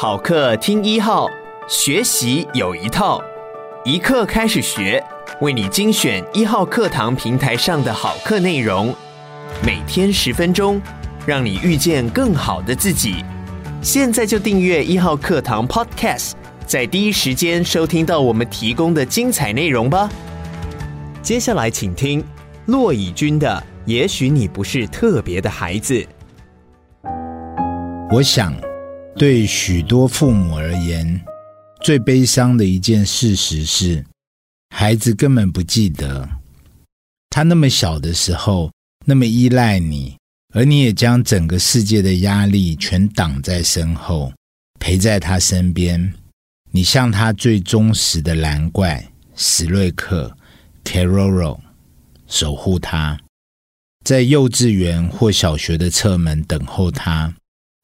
[0.00, 1.28] 好课听一号，
[1.66, 3.20] 学习有一套，
[3.84, 5.02] 一课开始学，
[5.40, 8.94] 为你精选一号课堂平台上的好课内容，
[9.66, 10.80] 每天十分钟，
[11.26, 13.24] 让你遇见更好的自己。
[13.82, 16.34] 现在就订阅一号课堂 Podcast，
[16.64, 20.08] 在第一时间收听到我们提供的精彩内容吧。
[21.22, 22.24] 接下来请听
[22.66, 25.94] 骆以军的《也许你不是特别的孩子》。
[28.12, 28.54] 我想。
[29.18, 31.20] 对许多父母而言，
[31.80, 34.06] 最悲伤的一件事实是，
[34.70, 36.28] 孩子根本不记得
[37.28, 38.70] 他那么小的时候
[39.04, 40.16] 那么依赖你，
[40.54, 44.32] 而你也将整个世界的压力全挡在身后，
[44.78, 46.14] 陪在他身边。
[46.70, 49.04] 你像他最忠实的蓝怪
[49.34, 50.32] 史瑞克
[50.84, 51.58] Keroro，
[52.28, 53.18] 守护他，
[54.04, 57.34] 在幼稚园或小学的侧门等候他。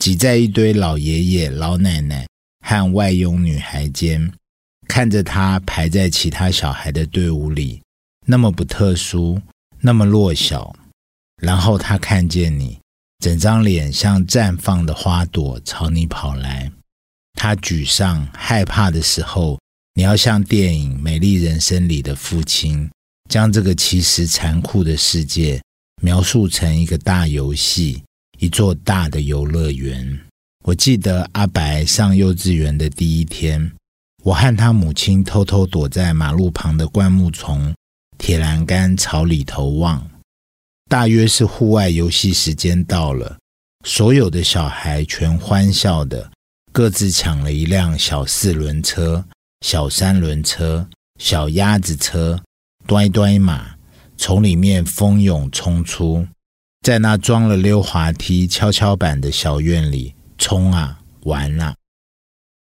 [0.00, 2.26] 挤在一堆老爷爷、老奶奶
[2.66, 4.32] 和外佣女孩间，
[4.88, 7.82] 看着他排在其他小孩的队伍里，
[8.26, 9.38] 那么不特殊，
[9.78, 10.74] 那么弱小。
[11.42, 12.78] 然后他看见你，
[13.18, 16.72] 整张脸像绽放的花朵朝你跑来。
[17.34, 19.60] 他沮丧、害怕的时候，
[19.92, 22.90] 你要像电影《美丽人生》里的父亲，
[23.28, 25.60] 将这个其实残酷的世界
[26.00, 28.02] 描述成一个大游戏。
[28.40, 30.18] 一座大的游乐园。
[30.64, 33.70] 我记得阿白上幼稚园的第一天，
[34.24, 37.74] 我和他母亲偷偷躲在马路旁的灌木丛、
[38.16, 40.10] 铁栏杆朝里头望。
[40.88, 43.38] 大约是户外游戏时间到了，
[43.84, 46.30] 所有的小孩全欢笑的
[46.72, 49.22] 各自抢了一辆小四轮车、
[49.60, 50.88] 小三轮车、
[51.18, 52.42] 小鸭子车、
[52.86, 53.76] 呆呆马，
[54.16, 56.26] 从里面蜂拥冲出。
[56.82, 61.74] 在那装了溜滑梯、跷跷板的小院里冲啊玩啊，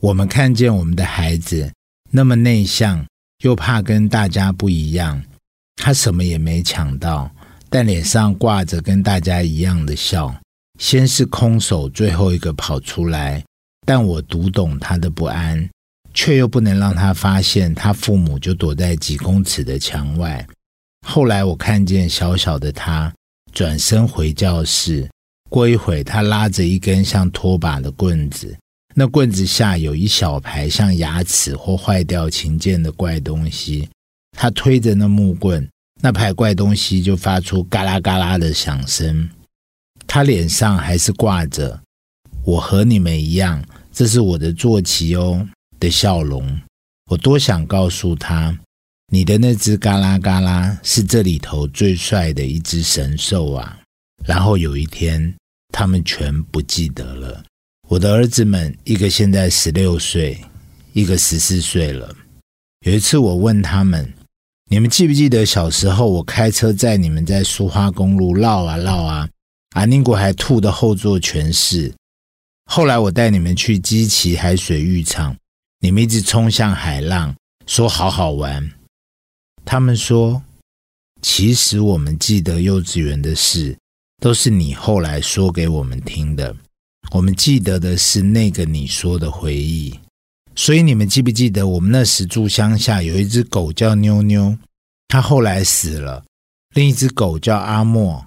[0.00, 1.70] 我们看见我们的孩子
[2.10, 3.04] 那么内向，
[3.44, 5.22] 又怕跟大家不一样。
[5.76, 7.30] 他什么也没抢到，
[7.68, 10.34] 但脸上挂着跟大家一样的笑。
[10.78, 13.44] 先是空手最后一个跑出来，
[13.84, 15.68] 但我读懂他的不安，
[16.14, 20.46] 却又不能让他发现他父母就躲在几公尺的墙外。
[21.06, 23.12] 后来我看见小小的他。
[23.58, 25.10] 转身回教室，
[25.50, 28.56] 过一会，他拉着一根像拖把的棍子，
[28.94, 33.88] 那棍子下有一小排像牙齿或坏掉琴键的怪东西。
[34.30, 35.68] 他推着那木棍，
[36.00, 39.28] 那排怪东西就发出嘎啦嘎啦的响声。
[40.06, 41.82] 他脸上还是挂着
[42.46, 45.44] “我和你们一样，这是我的坐骑哦”
[45.80, 46.60] 的笑容。
[47.10, 48.56] 我多想告诉他。
[49.10, 53.78] 你的那只嘎啦嘎啦是这里头最帅的一只神兽啊！
[54.22, 55.34] 然后有一天，
[55.72, 57.42] 他们全不记得了。
[57.88, 60.38] 我的儿子们，一个现在十六岁，
[60.92, 62.14] 一个十四岁了。
[62.84, 64.12] 有一次，我问他们
[64.70, 69.26] ：“你们记不记得小时候我开车载你们在苏花公路绕啊绕啊？
[69.70, 71.90] 阿宁国还吐的后座全是。
[72.66, 75.34] 后来我带你们去基奇海水浴场，
[75.80, 77.34] 你们一直冲向海浪，
[77.66, 78.70] 说好好玩。”
[79.70, 80.42] 他们说
[81.20, 83.76] ：“其实我们记得幼稚园的事，
[84.18, 86.56] 都是你后来说给我们听的。
[87.10, 90.00] 我们记得的是那个你说的回忆。
[90.56, 94.56] 所以你们记不记得，我们那时住乡下，有一只狗叫妞妞，
[95.06, 96.24] 它后来死了；
[96.74, 98.24] 另一只狗叫阿莫，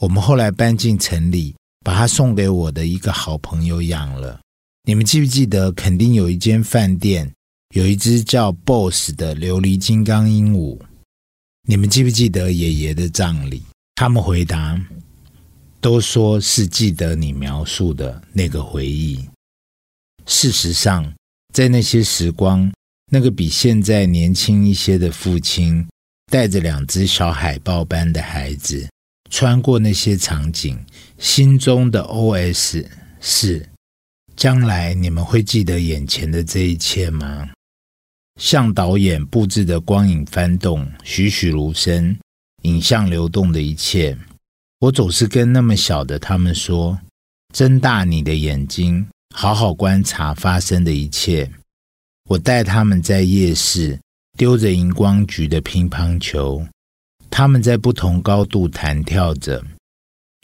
[0.00, 4.40] 我们后来搬进城里，把它送给我的一个好朋友养了。
[4.84, 5.70] 你们记不记得？
[5.70, 7.30] 肯定有一间饭店。”
[7.74, 10.80] 有一只叫 Boss 的琉璃金刚鹦鹉，
[11.66, 13.62] 你们记不记得爷爷的葬礼？
[13.94, 14.80] 他们回答，
[15.78, 19.28] 都说是记得你描述的那个回忆。
[20.24, 21.12] 事实上，
[21.52, 22.72] 在那些时光，
[23.12, 25.86] 那个比现在年轻一些的父亲，
[26.32, 28.88] 带着两只小海豹般的孩子，
[29.30, 30.78] 穿过那些场景，
[31.18, 32.86] 心中的 OS
[33.20, 33.68] 是：
[34.34, 37.50] 将来你们会记得眼前的这一切吗？
[38.38, 42.16] 向导演布置的光影翻动，栩栩如生，
[42.62, 44.16] 影像流动的一切。
[44.78, 46.96] 我总是跟那么小的他们说
[47.52, 49.04] ：“睁大你的眼睛，
[49.34, 51.50] 好好观察发生的一切。”
[52.30, 53.98] 我带他们在夜市
[54.36, 56.64] 丢着荧光橘的乒乓球，
[57.28, 59.64] 他们在不同高度弹跳着。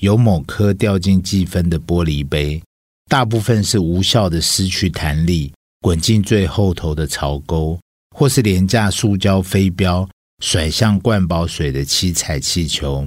[0.02, 2.60] 有某颗掉进计分的玻璃杯，
[3.08, 7.78] 大部分是无效的，失去弹力，滚进最后头的槽沟。
[8.16, 10.08] 或是廉价塑胶飞镖
[10.38, 13.04] 甩向灌饱水的七彩气球，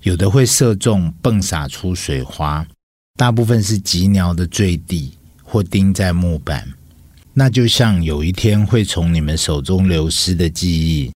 [0.00, 2.64] 有的会射中，迸洒出水花；
[3.18, 5.12] 大部分是急鸟的坠地，
[5.42, 6.66] 或钉在木板，
[7.34, 11.12] 那就像有一天会从你们手中流失的记忆，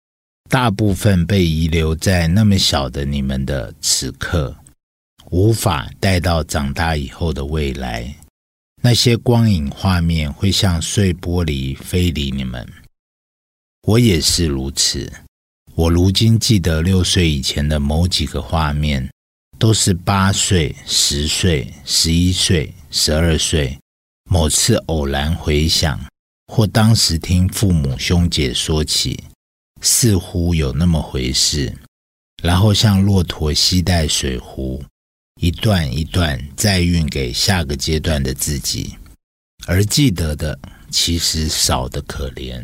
[0.50, 4.54] 大部分被遗留在那么小的你们的此刻，
[5.30, 8.14] 无法带到长大以后的未来。
[8.82, 12.68] 那些光影画面会像碎玻璃飞离你们。
[13.84, 15.12] 我也是如此。
[15.74, 19.10] 我如今记得六岁以前的某几个画面，
[19.58, 23.78] 都是八岁、十岁、十一岁、十二岁。
[24.30, 26.00] 某次偶然回想，
[26.48, 29.24] 或当时听父母兄姐说起，
[29.82, 31.76] 似乎有那么回事。
[32.42, 34.84] 然后像骆驼携带水壶。
[35.40, 38.96] 一段一段再运给下个阶段的自己，
[39.66, 40.60] 而记得的
[40.92, 42.64] 其实少得可怜。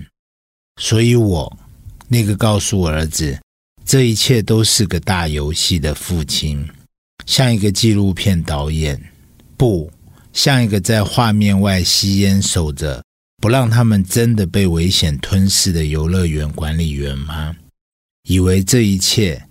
[0.77, 1.57] 所以我
[2.07, 3.38] 那个告诉我儿子
[3.83, 6.68] 这一切都是个大游戏的父亲，
[7.25, 9.01] 像一个纪录片导演，
[9.57, 9.91] 不
[10.33, 13.03] 像一个在画面外吸烟守着，
[13.38, 17.56] 不让他们真的被危险吞噬的游乐园管理员吗？
[18.27, 19.41] 以为这一切，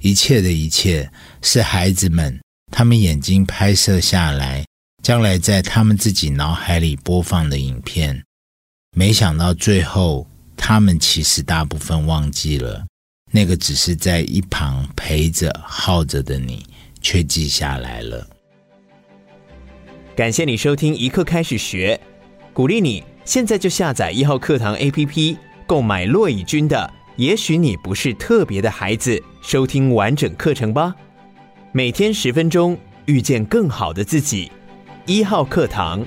[0.00, 1.10] 一切的一切
[1.42, 2.38] 是孩子们。
[2.70, 4.64] 他们眼睛拍摄下来，
[5.02, 8.22] 将来在他们自己脑海里播放的影片，
[8.94, 10.26] 没想到最后，
[10.58, 12.84] 他们其实大部分忘记了，
[13.32, 16.66] 那个只是在一旁陪着、耗着的你，
[17.00, 18.28] 却记下来了。
[20.14, 21.98] 感谢你收听一课开始学，
[22.52, 30.94] 鼓励你现在就下载一号课堂 APP，购买骆以军的《也许你不是特别的孩子》，收听完整课程吧。
[31.72, 32.76] 每天十分钟，
[33.06, 34.50] 遇见更好的自己。
[35.06, 36.04] 一号课堂。